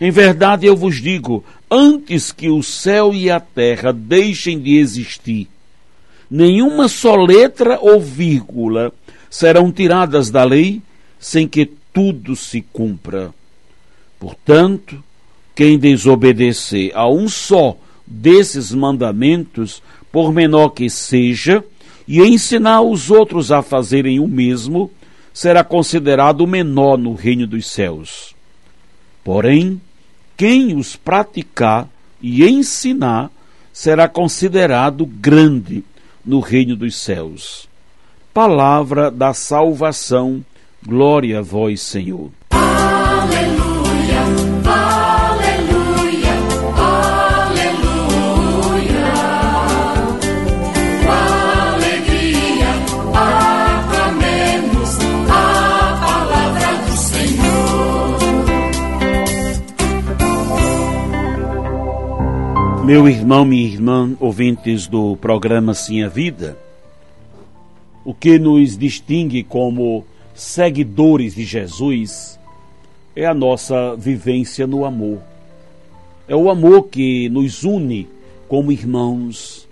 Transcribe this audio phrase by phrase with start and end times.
[0.00, 5.48] Em verdade eu vos digo: antes que o céu e a terra deixem de existir,
[6.30, 8.92] nenhuma só letra ou vírgula
[9.30, 10.80] serão tiradas da lei
[11.18, 13.34] sem que tudo se cumpra.
[14.18, 15.02] Portanto,
[15.54, 21.64] quem desobedecer a um só desses mandamentos, por menor que seja,
[22.06, 24.90] e ensinar os outros a fazerem o mesmo,
[25.32, 28.34] será considerado menor no reino dos céus.
[29.22, 29.80] Porém,
[30.38, 31.88] quem os praticar
[32.22, 33.28] e ensinar
[33.72, 35.82] será considerado grande
[36.24, 37.68] no reino dos céus.
[38.32, 40.44] Palavra da salvação,
[40.86, 42.30] glória a vós, Senhor.
[62.88, 66.56] Meu irmão, minha irmã, ouvintes do programa Sim a Vida,
[68.02, 72.40] o que nos distingue como seguidores de Jesus
[73.14, 75.18] é a nossa vivência no amor.
[76.26, 78.08] É o amor que nos une
[78.48, 79.68] como irmãos,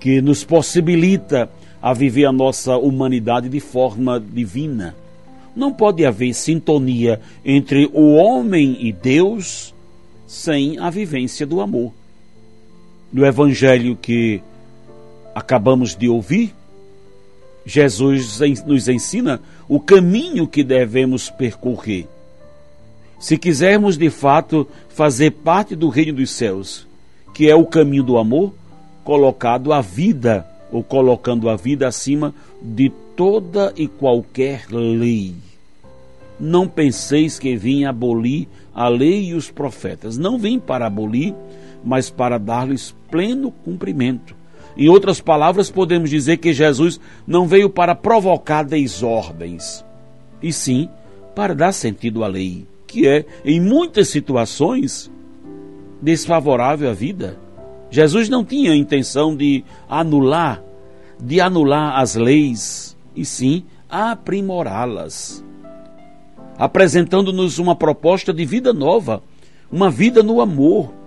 [0.00, 1.50] que nos possibilita
[1.82, 4.96] a viver a nossa humanidade de forma divina.
[5.54, 9.74] Não pode haver sintonia entre o homem e Deus
[10.26, 11.92] sem a vivência do amor
[13.12, 14.42] no evangelho que
[15.34, 16.54] acabamos de ouvir,
[17.64, 22.08] Jesus nos ensina o caminho que devemos percorrer.
[23.20, 26.86] Se quisermos de fato fazer parte do reino dos céus,
[27.32, 28.52] que é o caminho do amor,
[29.04, 35.34] colocado a vida ou colocando a vida acima de toda e qualquer lei.
[36.40, 40.18] Não penseis que vim abolir a lei e os profetas.
[40.18, 41.34] Não vim para abolir,
[41.84, 44.34] mas para dar-lhes pleno cumprimento.
[44.76, 49.84] Em outras palavras, podemos dizer que Jesus não veio para provocar desordens,
[50.42, 50.88] e sim
[51.34, 55.10] para dar sentido à lei, que é, em muitas situações,
[56.00, 57.38] desfavorável à vida.
[57.90, 60.62] Jesus não tinha a intenção de anular,
[61.22, 65.44] de anular as leis, e sim aprimorá-las,
[66.56, 69.22] apresentando-nos uma proposta de vida nova,
[69.70, 71.01] uma vida no amor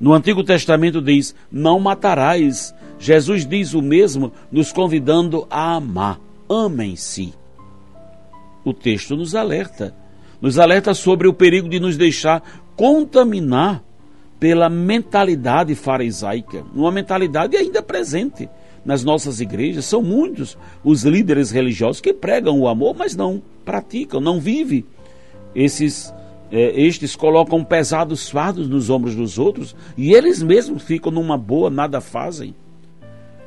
[0.00, 2.74] no Antigo Testamento diz: Não matarás.
[2.98, 6.18] Jesus diz o mesmo, nos convidando a amar.
[6.48, 7.34] Amem-se.
[8.64, 9.94] O texto nos alerta.
[10.40, 12.42] Nos alerta sobre o perigo de nos deixar
[12.76, 13.82] contaminar
[14.38, 18.48] pela mentalidade farisaica, uma mentalidade ainda presente
[18.84, 19.86] nas nossas igrejas.
[19.86, 24.84] São muitos os líderes religiosos que pregam o amor, mas não praticam, não vivem
[25.54, 26.12] esses
[26.50, 31.70] é, estes colocam pesados fardos nos ombros dos outros e eles mesmos ficam numa boa,
[31.70, 32.54] nada fazem.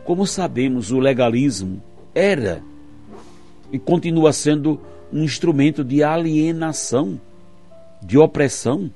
[0.04, 1.82] Como sabemos, o legalismo
[2.14, 2.64] era
[3.72, 4.80] e continua sendo
[5.12, 7.20] um instrumento de alienação,
[8.02, 8.90] de opressão,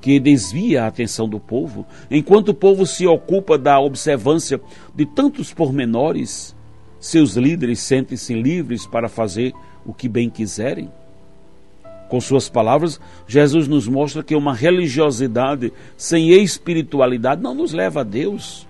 [0.00, 4.60] que desvia a atenção do povo, enquanto o povo se ocupa da observância
[4.94, 6.54] de tantos pormenores,
[7.00, 9.54] seus líderes sentem-se livres para fazer
[9.84, 10.90] o que bem quiserem.
[12.14, 18.04] Com suas palavras, Jesus nos mostra que uma religiosidade sem espiritualidade não nos leva a
[18.04, 18.68] Deus.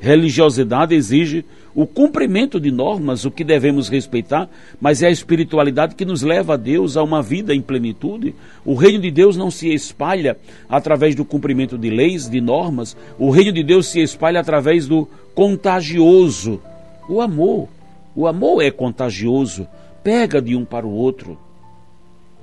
[0.00, 4.50] Religiosidade exige o cumprimento de normas, o que devemos respeitar,
[4.80, 8.34] mas é a espiritualidade que nos leva a Deus a uma vida em plenitude.
[8.64, 10.36] O reino de Deus não se espalha
[10.68, 12.96] através do cumprimento de leis, de normas.
[13.20, 16.60] O reino de Deus se espalha através do contagioso,
[17.08, 17.68] o amor,
[18.16, 19.64] O amor é contagioso,
[20.02, 21.38] pega de um para o outro.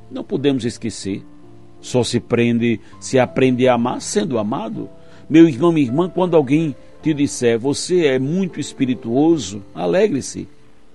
[0.10, 1.24] Não podemos esquecer.
[1.81, 4.90] Só se prende, se aprende a amar sendo amado.
[5.30, 10.48] Meu irmão, minha irmã, quando alguém te disser você é muito espirituoso, alegre-se,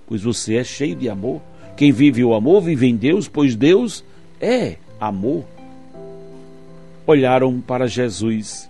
[0.07, 1.41] pois você é cheio de amor.
[1.77, 4.05] Quem vive o amor vive em Deus, pois Deus
[4.41, 5.45] é amor.
[7.07, 8.69] Olharam para Jesus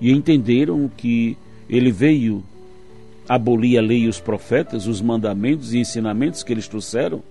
[0.00, 1.36] e entenderam que
[1.68, 2.42] ele veio
[3.28, 7.22] abolir a lei e os profetas, os mandamentos e ensinamentos que eles trouxeram.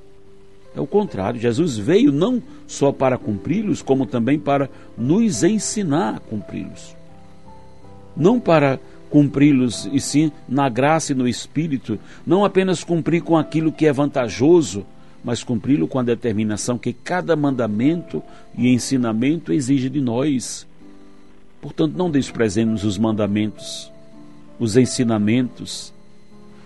[0.77, 6.19] É o contrário, Jesus veio não só para cumpri-los, como também para nos ensinar a
[6.19, 6.95] cumpri-los.
[8.15, 8.79] Não para
[9.09, 11.97] cumpri-los, e sim na graça e no Espírito,
[12.27, 14.85] não apenas cumprir com aquilo que é vantajoso,
[15.23, 18.21] mas cumpri-lo com a determinação que cada mandamento
[18.55, 20.67] e ensinamento exige de nós.
[21.59, 23.91] Portanto, não desprezemos os mandamentos,
[24.59, 25.91] os ensinamentos,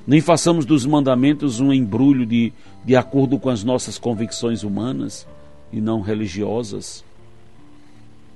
[0.05, 2.51] nem façamos dos mandamentos um embrulho de,
[2.83, 5.27] de acordo com as nossas convicções humanas
[5.71, 7.03] e não religiosas.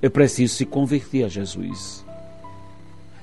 [0.02, 2.06] É preciso se converter a Jesus.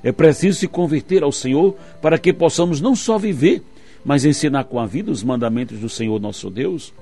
[0.03, 3.63] É preciso se converter ao Senhor para que possamos não só viver,
[4.05, 6.93] mas ensinar com a vida os mandamentos do Senhor nosso Deus.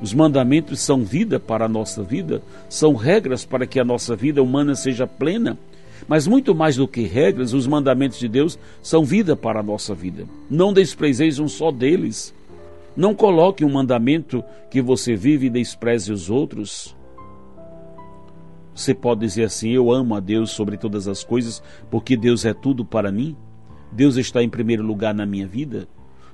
[0.00, 4.42] Os mandamentos são vida para a nossa vida, são regras para que a nossa vida
[4.42, 5.58] humana seja plena.
[6.08, 9.94] Mas muito mais do que regras, os mandamentos de Deus são vida para a nossa
[9.94, 10.24] vida.
[10.48, 12.32] Não desprezeis um só deles.
[12.96, 16.96] Não coloque um mandamento que você vive e despreze os outros.
[18.74, 22.52] Você pode dizer assim: Eu amo a Deus sobre todas as coisas, porque Deus é
[22.52, 23.36] tudo para mim.
[23.92, 25.88] Deus está em primeiro lugar na minha vida.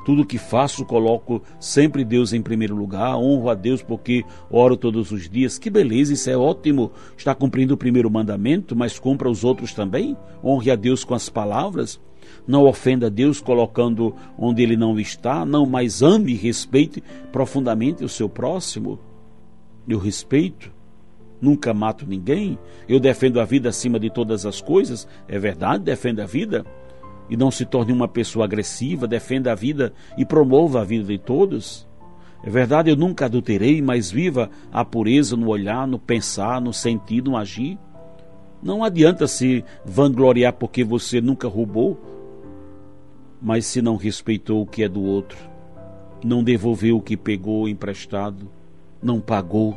[0.07, 3.17] Tudo que faço, coloco sempre Deus em primeiro lugar.
[3.17, 5.59] Honro a Deus porque oro todos os dias.
[5.59, 6.93] Que beleza, isso é ótimo.
[7.17, 10.17] Está cumprindo o primeiro mandamento, mas cumpra os outros também.
[10.45, 12.01] Honre a Deus com as palavras.
[12.47, 15.45] Não ofenda Deus colocando onde ele não está.
[15.45, 19.01] Não, mas ame e respeite profundamente o seu próximo.
[19.89, 20.71] Eu respeito
[21.43, 22.59] nunca mato ninguém,
[22.89, 26.65] eu defendo a vida acima de todas as coisas, é verdade, defenda a vida.
[27.29, 31.19] E não se torne uma pessoa agressiva, defenda a vida e promova a vida de
[31.19, 31.87] todos.
[32.43, 37.23] É verdade, eu nunca adulterei, mas viva a pureza no olhar, no pensar, no sentir,
[37.23, 37.79] no agir.
[38.63, 42.01] Não adianta se vangloriar porque você nunca roubou,
[43.41, 45.39] mas se não respeitou o que é do outro,
[46.25, 48.49] não devolveu o que pegou emprestado,
[49.03, 49.77] não pagou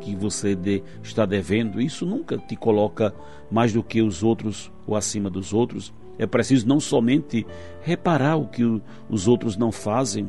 [0.00, 3.14] que você de, está devendo, isso nunca te coloca
[3.50, 5.92] mais do que os outros ou acima dos outros.
[6.18, 7.46] É preciso não somente
[7.82, 8.62] reparar o que
[9.08, 10.28] os outros não fazem,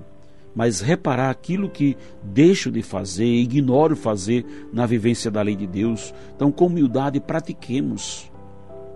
[0.56, 6.14] mas reparar aquilo que deixo de fazer, ignoro fazer na vivência da lei de Deus.
[6.36, 8.32] Então, com humildade, pratiquemos.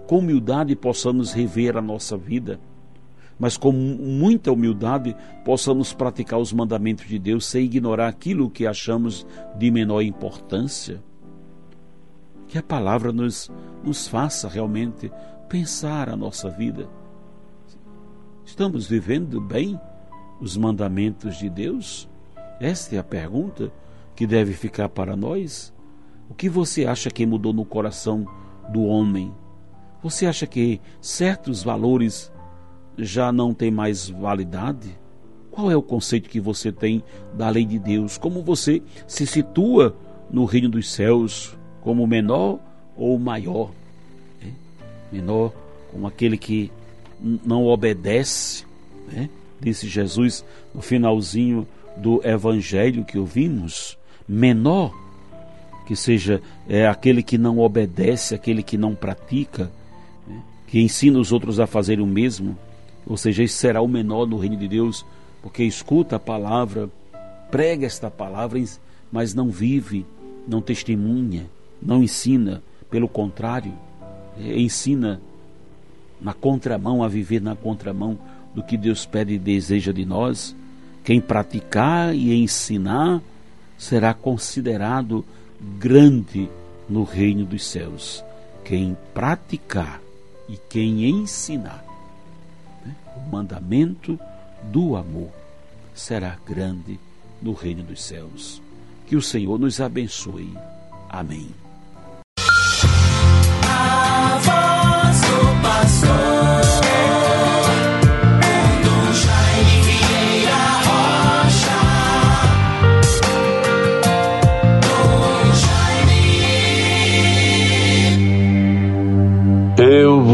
[0.07, 2.59] Com humildade, possamos rever a nossa vida
[3.39, 9.25] mas com muita humildade possamos praticar os mandamentos de Deus sem ignorar aquilo que achamos
[9.57, 11.03] de menor importância.
[12.47, 13.51] Que a palavra nos,
[13.83, 15.11] nos faça realmente
[15.53, 16.89] pensar a nossa vida.
[18.43, 19.79] Estamos vivendo bem
[20.41, 22.09] os mandamentos de Deus?
[22.59, 23.71] Esta é a pergunta
[24.15, 25.71] que deve ficar para nós.
[26.27, 28.25] O que você acha que mudou no coração
[28.71, 29.31] do homem?
[30.01, 32.33] Você acha que certos valores
[32.97, 34.99] já não tem mais validade?
[35.51, 38.17] Qual é o conceito que você tem da lei de Deus?
[38.17, 39.95] Como você se situa
[40.31, 41.55] no reino dos céus?
[41.79, 42.59] Como menor
[42.97, 43.69] ou maior?
[45.13, 45.53] Menor
[45.91, 46.71] como aquele que
[47.21, 48.65] não obedece,
[49.07, 49.29] né?
[49.61, 50.43] disse Jesus
[50.73, 53.97] no finalzinho do evangelho que ouvimos.
[54.27, 54.93] Menor
[55.85, 59.71] que seja é aquele que não obedece, aquele que não pratica,
[60.27, 60.41] né?
[60.67, 62.57] que ensina os outros a fazerem o mesmo
[63.05, 65.05] ou seja, esse será o menor no reino de Deus,
[65.41, 66.89] porque escuta a palavra,
[67.51, 68.61] prega esta palavra,
[69.11, 70.05] mas não vive,
[70.47, 71.45] não testemunha,
[71.81, 73.73] não ensina, pelo contrário,
[74.37, 75.21] ensina
[76.21, 78.17] na contramão, a viver na contramão
[78.53, 80.55] do que Deus pede e deseja de nós.
[81.03, 83.21] Quem praticar e ensinar
[83.77, 85.25] será considerado
[85.77, 86.49] grande
[86.87, 88.23] no reino dos céus.
[88.63, 90.01] Quem praticar
[90.47, 91.83] e quem ensinar
[93.15, 94.19] o mandamento
[94.63, 95.29] do amor
[95.93, 96.99] será grande
[97.41, 98.61] no reino dos céus.
[99.07, 100.53] Que o Senhor nos abençoe.
[101.09, 101.62] Amém.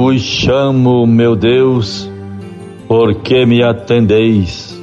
[0.09, 2.09] Vos chamo, meu Deus,
[2.87, 4.75] porque me atendeis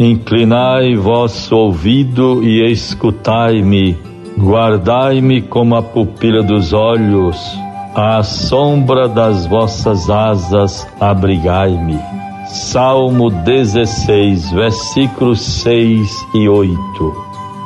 [0.00, 3.96] Inclinai vosso ouvido e escutai-me,
[4.36, 7.36] guardai-me como a pupila dos olhos,
[7.94, 12.00] à sombra das vossas asas abrigai-me.
[12.48, 16.76] Salmo 16, versículos 6 e 8.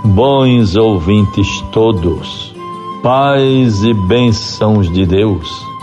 [0.05, 2.55] Bons ouvintes todos,
[3.03, 5.76] paz e bênçãos de Deus.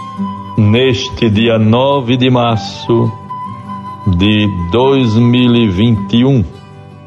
[0.58, 3.12] Neste dia 9 de março,
[4.06, 6.46] de 2021,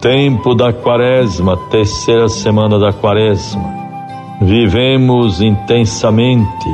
[0.00, 3.62] tempo da quaresma, terceira semana da quaresma.
[4.42, 6.68] Vivemos intensamente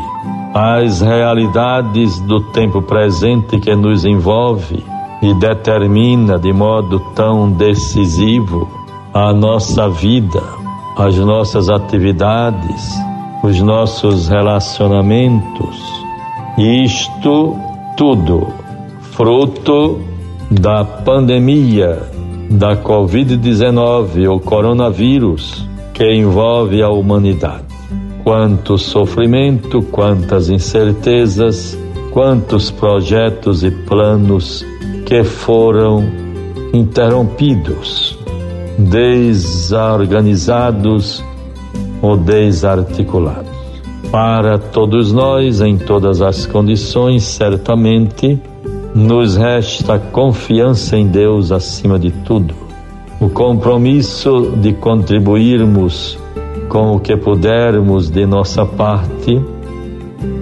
[0.55, 4.83] as realidades do tempo presente que nos envolve
[5.21, 8.67] e determina de modo tão decisivo
[9.13, 10.43] a nossa vida,
[10.97, 12.99] as nossas atividades,
[13.43, 16.02] os nossos relacionamentos.
[16.59, 17.57] Isto
[17.97, 18.49] tudo
[19.13, 20.03] fruto
[20.51, 22.03] da pandemia
[22.51, 27.65] da Covid-19 ou coronavírus que envolve a humanidade.
[28.23, 31.79] Quanto sofrimento, quantas incertezas,
[32.11, 34.63] quantos projetos e planos
[35.07, 36.05] que foram
[36.75, 38.19] interrompidos,
[38.79, 41.25] desorganizados
[42.03, 43.52] ou desarticulados.
[44.13, 48.39] Para todos nós, em todas as condições, certamente,
[48.95, 52.55] nos resta confiança em Deus acima de tudo,
[53.19, 56.19] o compromisso de contribuirmos
[56.69, 59.43] com o que pudermos de nossa parte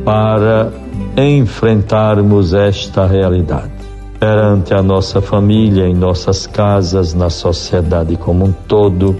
[0.05, 0.73] para
[1.17, 3.71] enfrentarmos esta realidade.
[4.19, 9.15] Perante a nossa família, em nossas casas, na sociedade como um todo,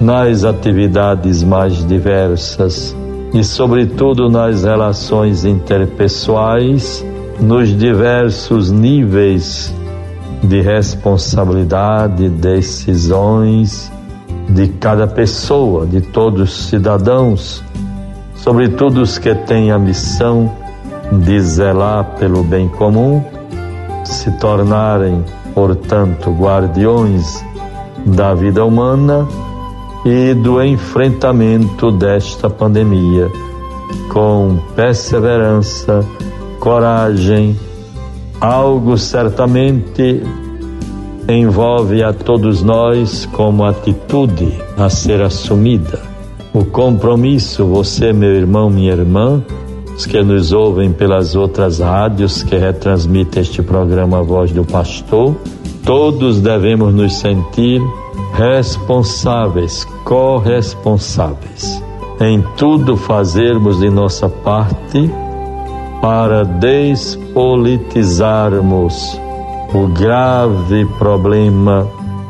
[0.00, 2.96] nas atividades mais diversas
[3.32, 7.04] e, sobretudo, nas relações interpessoais
[7.40, 9.72] nos diversos níveis
[10.42, 13.92] de responsabilidade, decisões
[14.48, 17.62] de cada pessoa, de todos os cidadãos,
[18.34, 20.52] sobretudo os que têm a missão
[21.12, 23.22] de zelar pelo bem comum,
[24.04, 27.44] se tornarem, portanto, guardiões
[28.06, 29.26] da vida humana
[30.10, 33.30] e do enfrentamento desta pandemia
[34.08, 36.02] com perseverança
[36.58, 37.54] coragem,
[38.40, 40.22] algo certamente
[41.28, 46.00] envolve a todos nós como atitude a ser assumida.
[46.54, 49.44] O compromisso, você, meu irmão, minha irmã,
[49.94, 55.36] os que nos ouvem pelas outras rádios que retransmitem este programa Voz do Pastor,
[55.84, 57.82] todos devemos nos sentir
[58.32, 61.82] responsáveis, corresponsáveis,
[62.20, 65.10] em tudo fazermos de nossa parte
[66.00, 69.20] para despolitizarmos
[69.74, 71.86] o grave problema,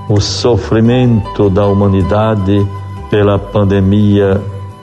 [0.08, 2.66] o sofrimento da humanidade
[3.10, 4.40] pela pandemia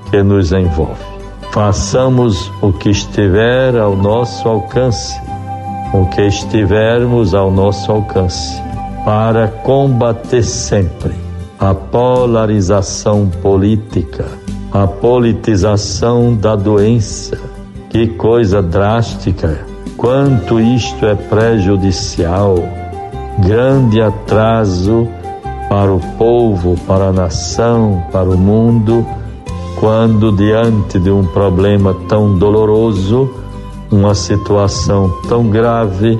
[0.10, 1.04] que nos envolve.
[1.52, 5.20] Façamos o que estiver ao nosso alcance,
[5.94, 8.62] o que estivermos ao nosso alcance,
[9.06, 11.14] para combater sempre
[11.60, 14.26] a polarização política,
[14.74, 17.40] a politização da doença
[17.90, 19.66] que coisa drástica!
[19.96, 22.56] Quanto isto é prejudicial!
[23.40, 25.08] Grande atraso
[25.70, 29.06] para o povo, para a nação, para o mundo,
[29.80, 33.30] quando diante de um problema tão doloroso,
[33.90, 36.20] uma situação tão grave,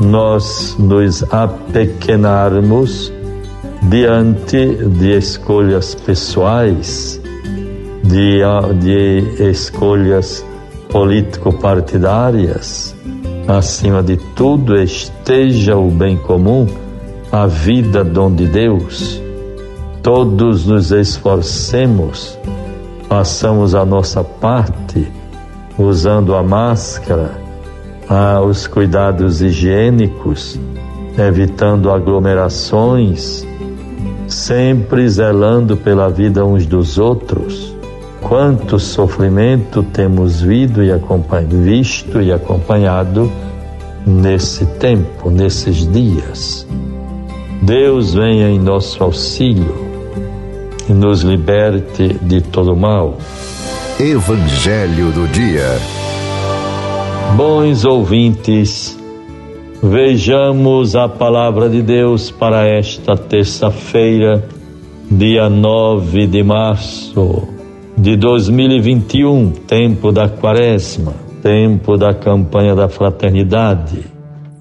[0.00, 3.12] nós nos apequenarmos
[3.82, 7.20] diante de escolhas pessoais,
[8.02, 8.40] de,
[8.80, 10.42] de escolhas
[10.90, 12.96] político-partidárias,
[13.46, 16.66] acima de tudo esteja o bem comum,
[17.30, 19.20] a vida dom de Deus.
[20.02, 22.38] Todos nos esforcemos,
[23.06, 25.06] façamos a nossa parte,
[25.78, 27.39] usando a máscara,
[28.44, 30.58] os cuidados higiênicos,
[31.18, 33.46] evitando aglomerações,
[34.26, 37.70] sempre zelando pela vida uns dos outros
[38.20, 40.82] quanto sofrimento temos visto
[42.22, 43.30] e acompanhado
[44.06, 46.66] nesse tempo, nesses dias.
[47.62, 49.74] Deus venha em nosso auxílio
[50.88, 53.18] e nos liberte de todo mal.
[53.98, 55.99] Evangelho do Dia.
[57.36, 58.98] Bons ouvintes,
[59.82, 64.44] vejamos a palavra de Deus para esta terça-feira,
[65.10, 67.48] dia 9 de março
[67.96, 74.04] de 2021, tempo da quaresma, tempo da campanha da fraternidade.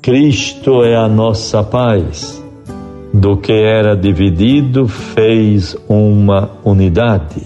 [0.02, 2.40] Cristo é a nossa paz.
[3.12, 7.42] do que era dividido, fez uma unidade,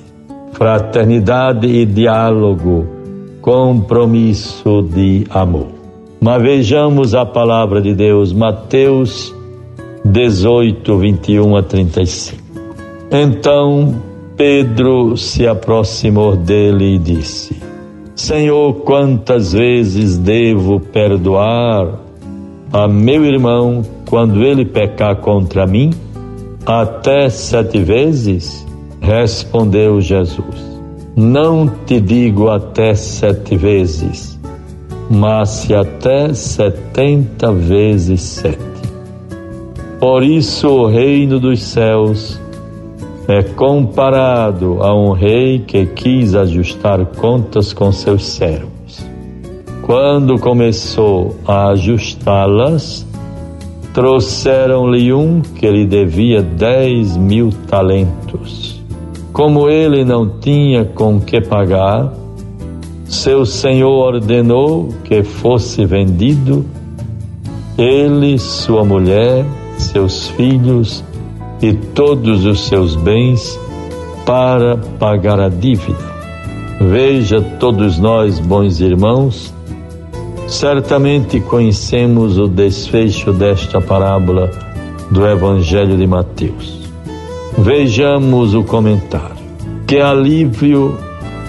[0.52, 2.86] fraternidade e diálogo,
[3.44, 5.68] compromisso de amor.
[6.22, 9.36] Mas vejamos a palavra de Deus, Mateus
[10.06, 12.42] 18, 21 a 35.
[13.12, 14.02] Então
[14.38, 17.62] Pedro se aproximou dele e disse:
[18.16, 22.00] Senhor, quantas vezes devo perdoar
[22.72, 25.92] a meu irmão quando ele pecar contra mim?
[26.66, 28.66] Até sete vezes?
[29.02, 30.73] Respondeu Jesus.
[31.16, 34.40] Não te digo até sete vezes,
[35.12, 38.58] mas se até setenta vezes sete.
[40.00, 42.42] Por isso o reino dos céus
[43.28, 49.06] é comparado a um rei que quis ajustar contas com seus servos.
[49.84, 53.06] Quando começou a ajustá-las,
[53.94, 58.73] trouxeram-lhe um que lhe devia dez mil talentos.
[59.34, 62.14] Como ele não tinha com que pagar,
[63.06, 66.64] seu senhor ordenou que fosse vendido
[67.76, 69.44] ele, sua mulher,
[69.78, 71.04] seus filhos
[71.60, 73.60] e todos os seus bens
[74.24, 76.14] para pagar a dívida.
[76.80, 79.52] Veja, todos nós, bons irmãos,
[80.48, 84.52] certamente conhecemos o desfecho desta parábola
[85.10, 86.83] do Evangelho de Mateus.
[87.58, 89.44] Vejamos o comentário.
[89.88, 90.98] Que alívio,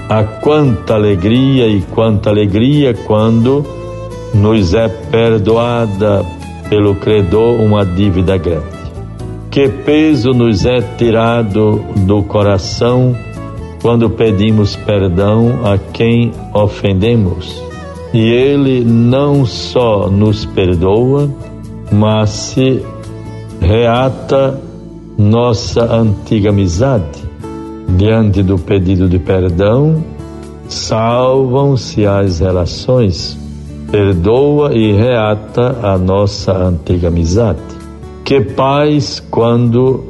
[0.08, 3.64] a quanta alegria e quanta alegria quando
[4.34, 6.24] nos é perdoada
[6.68, 8.74] pelo credor uma dívida grande
[9.54, 13.16] que peso nos é tirado do coração
[13.80, 17.62] quando pedimos perdão a quem ofendemos.
[18.12, 21.30] E Ele não só nos perdoa,
[21.92, 22.84] mas se
[23.60, 24.60] reata
[25.16, 27.22] nossa antiga amizade.
[27.96, 30.02] Diante do pedido de perdão,
[30.68, 33.38] salvam-se as relações,
[33.90, 37.60] perdoa e reata a nossa antiga amizade.
[38.24, 40.04] Que paz quando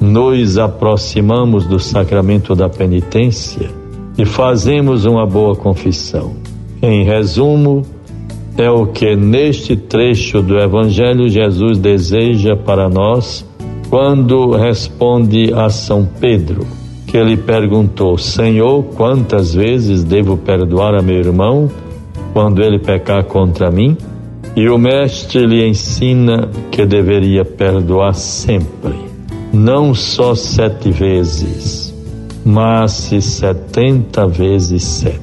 [0.00, 3.70] nos aproximamos do sacramento da penitência
[4.16, 6.34] e fazemos uma boa confissão.
[6.80, 7.82] Em resumo,
[8.56, 13.44] é o que neste trecho do Evangelho Jesus deseja para nós
[13.88, 16.66] quando responde a São Pedro,
[17.06, 21.70] que lhe perguntou: Senhor, quantas vezes devo perdoar a meu irmão
[22.32, 23.96] quando ele pecar contra mim?
[24.54, 28.94] E o Mestre lhe ensina que deveria perdoar sempre,
[29.52, 31.94] não só sete vezes,
[32.44, 35.20] mas setenta vezes sete.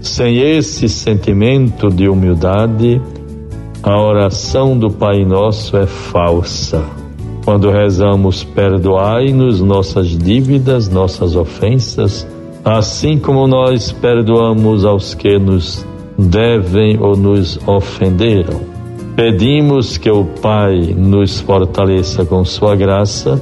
[0.00, 3.00] Sem esse sentimento de humildade,
[3.82, 7.01] a oração do Pai Nosso é falsa.
[7.44, 12.26] Quando rezamos, perdoai-nos nossas dívidas, nossas ofensas,
[12.64, 15.84] assim como nós perdoamos aos que nos
[16.16, 18.60] devem ou nos ofenderam.
[19.16, 23.40] Pedimos que o Pai nos fortaleça com Sua graça,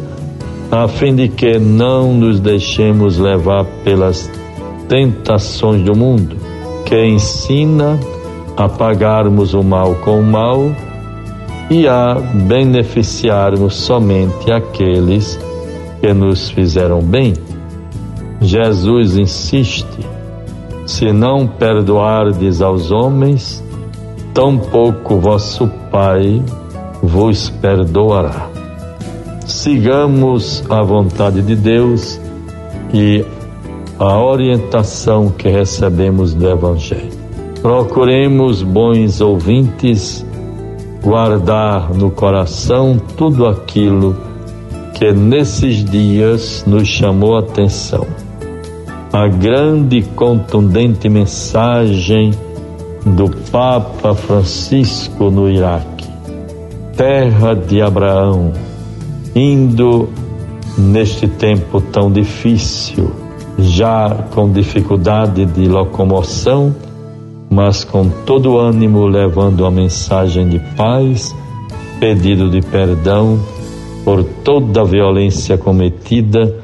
[0.70, 4.30] a fim de que não nos deixemos levar pelas
[4.88, 6.36] tentações do mundo,
[6.86, 8.00] que ensina
[8.56, 10.70] a pagarmos o mal com o mal
[11.70, 12.14] e a
[12.48, 15.38] beneficiarmos somente aqueles
[16.00, 17.34] que nos fizeram bem.
[18.40, 19.86] Jesus insiste
[20.90, 23.62] se não perdoardes aos homens,
[24.34, 26.42] tampouco vosso Pai
[27.00, 28.48] vos perdoará.
[29.46, 32.20] Sigamos a vontade de Deus
[32.92, 33.24] e
[34.00, 37.10] a orientação que recebemos do Evangelho.
[37.62, 40.26] Procuremos, bons ouvintes,
[41.02, 44.16] guardar no coração tudo aquilo
[44.94, 48.06] que nesses dias nos chamou a atenção.
[49.12, 52.32] A grande e contundente mensagem
[53.04, 56.06] do Papa Francisco no Iraque,
[56.96, 58.52] terra de Abraão,
[59.34, 60.08] indo
[60.76, 63.10] neste tempo tão difícil,
[63.58, 66.74] já com dificuldade de locomoção,
[67.50, 71.34] mas com todo ânimo levando a mensagem de paz,
[71.98, 73.38] pedido de perdão
[74.04, 76.56] por toda a violência cometida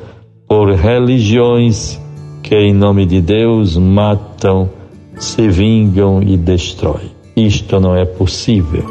[0.48, 2.00] por religiões
[2.46, 4.70] que em nome de Deus matam,
[5.18, 7.10] se vingam e destroem.
[7.36, 8.84] Isto não é possível.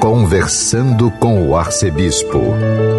[0.00, 2.38] Conversando com o arcebispo.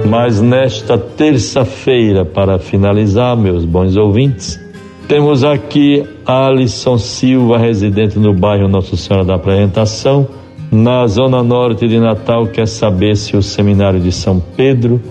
[0.09, 4.59] Mas nesta terça-feira, para finalizar, meus bons ouvintes,
[5.07, 10.27] temos aqui Alisson Silva, residente no bairro Nossa Senhora da Apresentação,
[10.71, 15.01] na zona norte de Natal, quer saber se o seminário de São Pedro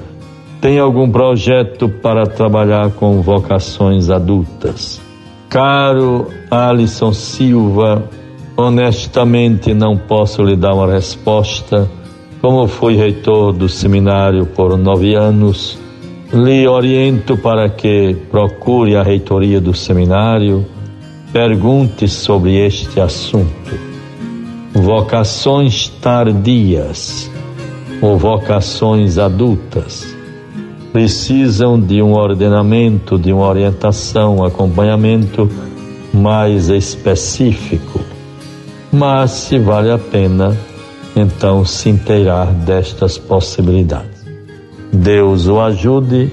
[0.61, 5.01] tem algum projeto para trabalhar com vocações adultas.
[5.49, 8.09] Caro Alisson Silva,
[8.57, 11.91] honestamente não posso lhe dar uma resposta.
[12.41, 15.79] Como fui reitor do seminário por nove anos,
[16.33, 20.65] lhe oriento para que procure a reitoria do seminário,
[21.31, 23.79] pergunte sobre este assunto.
[24.73, 27.31] Vocações tardias
[28.01, 30.17] ou vocações adultas
[30.91, 35.51] precisam de um ordenamento, de uma orientação, um acompanhamento
[36.13, 38.01] mais específico.
[38.91, 40.57] Mas se vale a pena,
[41.15, 44.12] então se inteirar destas possibilidades.
[44.93, 46.31] Deus o ajude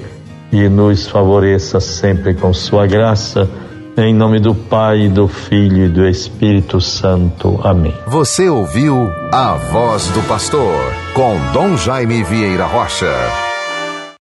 [0.52, 3.50] e nos favoreça sempre com sua graça.
[3.98, 7.60] Em nome do Pai, do Filho e do Espírito Santo.
[7.64, 7.94] Amém.
[8.08, 13.49] Você ouviu a voz do pastor com Dom Jaime Vieira Rocha.